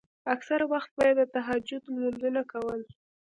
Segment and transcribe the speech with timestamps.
[0.33, 2.81] اکثره وخت به يې د تهجد لمونځونه کول.